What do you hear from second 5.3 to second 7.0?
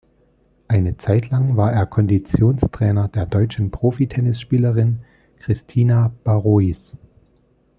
Kristina Barrois.